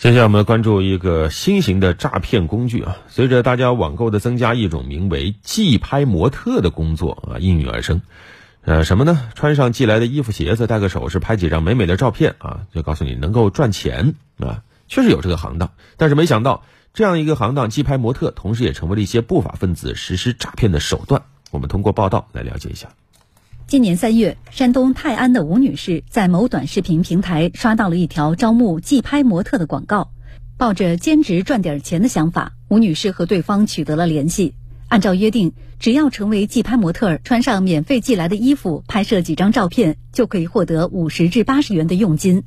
[0.00, 2.96] 接下来我们关注一个新型的诈骗工具啊！
[3.08, 8.00] 随着大家网购的增加，一种名为“寄拍模特”的工作啊应运而生。
[8.62, 9.28] 呃，什么呢？
[9.34, 14.62] 穿上寄来的衣服、鞋子，戴个首饰，拍几张美美的照片啊，就告诉你能够赚钱啊！
[14.88, 16.64] 确实有这个行当，但是没想到
[16.94, 21.24] 这样一个行当——寄拍模特，同时也成为了一些不法分子实施诈骗的手段。
[21.50, 22.88] 我们通过报道来了解一下。
[23.70, 30.10] 今年三月，山东泰安的吴女士在某短视频平台刷到了一条招募寄拍模特的广告，
[30.58, 34.56] 抱着兼职赚点钱的想法，吴女士和对方取得了联系。
[34.88, 42.42] 按照约定，只要成为寄拍模特，穿上免费寄来的衣服，拍摄几张照片，就可以获得五十至八十元的佣金。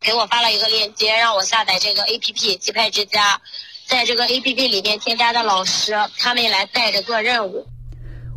[0.00, 3.40] 给我发了一个链接，让我下载这个 APP 寄拍之家，
[3.86, 7.68] 在这个 APP 里面添加的老师，他们来带着做任务。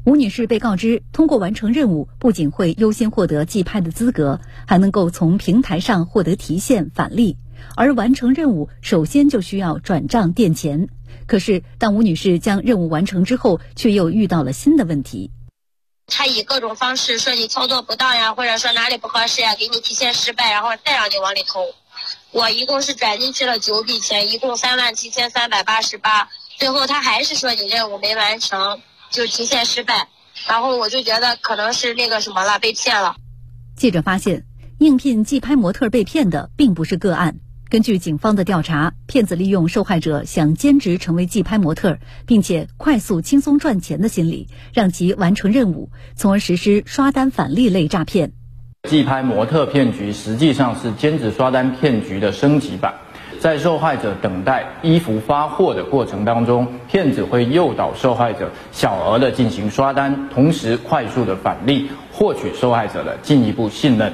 [0.04, 7.38] 吴女士被告知，通过完成任务，不仅会优先获得寄拍的资格，还能够从平台上获得提现返利。
[7.76, 10.90] 而完成任务，首先就需要转账垫钱。
[11.27, 15.30] 可是，当吴女士将任务完成之后，却又遇到了新的问题。
[16.08, 21.68] 他以各种方式说你操作不当呀，或者说哪里不合适呀，给你提现失败，然后再让你往里投。
[22.32, 26.30] 我一共是转进去了九笔钱，一共三万七千三百八十八。
[26.58, 28.82] 最后他还是说你任务没完成。
[29.12, 30.07] 就提现失败，
[30.48, 33.18] 然后我就觉得可能是那个什么了，被骗了。
[33.76, 34.45] 记者发现，
[34.79, 37.40] 应聘寄拍模特被骗的并不是个案。
[37.70, 48.34] 根据警方的调查，骗子利用受害者想兼职成为寄拍模特，并且快速轻松赚钱的心理，让其完成任务，从而实施刷单返利类诈骗。
[48.91, 52.93] 寄拍模特骗局实际上是兼职刷单骗局的升级版。
[53.40, 64.12] 在受害者等待衣服发货的过程当中，骗子会诱导受害者小额的进行刷单，同时快速的返利，获取受害者的进一步信任。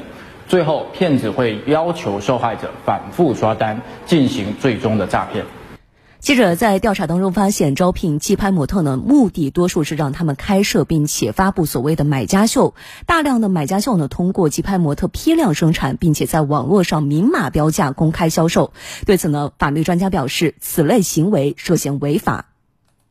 [0.47, 5.43] 最后，骗子会要求受害者反复刷单，进行最终的诈骗。
[6.19, 12.73] 记者在调查当中发现，招聘寄拍模特呢，目的多数是让他们开设并且发布所谓的买家秀。
[13.05, 18.73] 大量的买家秀呢，通过寄拍模特批量生产，并且在网络上明码标价公开销售。
[19.05, 22.47] 对此呢，法律专家表示，此类行为涉嫌违法。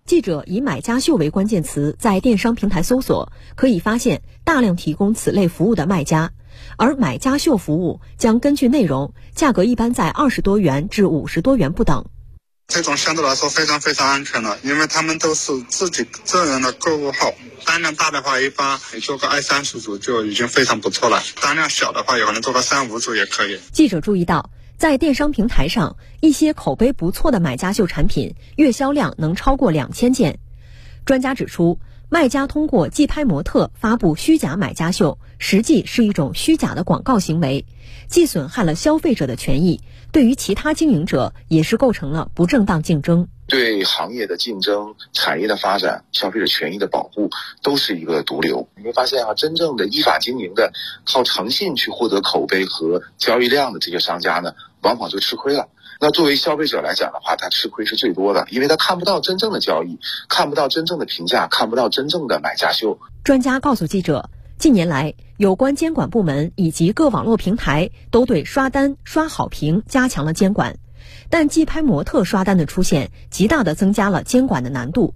[0.04, 6.32] 记者以“买家秀”为关键词在电商平台搜索，可以发现大量提供此类服务的卖家，
[6.76, 12.04] 而买家秀服务将根据内容，价格一般在二十多元至五十多元不等。
[12.68, 17.32] 这种相对来说非常非常安全的，因为他们都是自己个人的购物号，
[17.64, 23.60] 单量大的话，一般做个二三十组就已经非常不错了；单量小的话，有可能做个三五组也可以。
[23.72, 30.40] 记者注意到，在电商平台上，一些口碑不错的买家秀产品月销量能超过两千件。
[31.04, 31.78] 专家指出，
[32.08, 37.66] 卖家通过寄拍模特发布虚假买家秀，实际是一种虚假的广告行为，
[38.06, 39.80] 既损害了消费者的权益。
[40.12, 47.30] 对于其他经营者也是构成了不正当竞争，对行业的竞争、产业的发展、消费者权益的保护
[47.62, 48.68] 都是一个毒瘤。
[48.76, 50.72] 你会发现啊，真正的依法经营的、
[51.04, 55.68] 靠诚信去获得口碑和交易量的这些商家呢，往往就吃亏了。
[56.00, 59.98] 那作为消费者来讲的话，他吃亏是最多的，因为他看不到真正的交易，
[60.28, 62.98] 看不到真正的评价，看不到真正的买家秀。
[63.24, 64.28] 专家告诉记者。
[64.58, 70.78] 近年来，有关监管部门以及各网络平台都对刷单、刷好评加强了监管，
[71.30, 75.14] 但寄拍模特刷单的出现，极大的增加了监管的难度。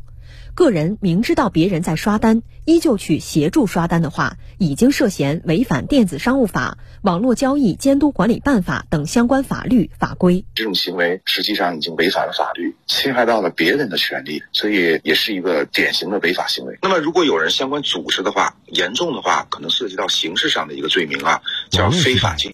[0.52, 10.44] 个人明知道别人在刷单，依旧去协助刷单的话，已经涉嫌违反电子商务法、网络交易监督管理办法等相关法律法规。
[10.54, 16.76] 这种行为实际上已经违反了法律，侵害到了别人的权利，所以也是一个典型的违法行为。
[16.82, 21.40] 那么，如果有人相关组织的话，严重的话可能涉及到刑事上的一个罪名啊，
[21.70, 22.48] 叫非法经。